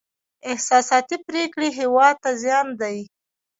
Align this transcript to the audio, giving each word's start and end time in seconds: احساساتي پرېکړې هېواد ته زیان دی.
احساساتي 0.51 1.17
پرېکړې 1.27 1.69
هېواد 1.79 2.15
ته 2.23 2.31
زیان 2.41 2.67
دی. 2.81 2.97